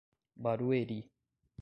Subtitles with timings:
[0.43, 1.05] Barueri